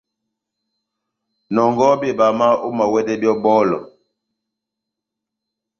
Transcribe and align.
Nɔngɔhɔ 1.53 1.95
bebama, 2.01 2.47
omawɛdɛ 2.67 3.13
byɔ́ 3.21 3.35
ó 3.37 3.41
bɔlɔ. 3.43 3.77